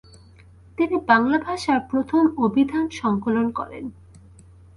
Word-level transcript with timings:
তিনি 0.77 0.95
বাংলা 1.07 1.37
ভাষার 1.37 1.79
প্রথম 1.91 2.23
অভিধান 2.37 2.85
সঙ্কলন 3.01 3.47
করেন। 3.51 3.85